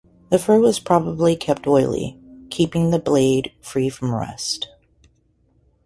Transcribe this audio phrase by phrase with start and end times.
[0.31, 2.19] The fur was probably kept oily,
[2.49, 4.67] keeping the blade free from rust.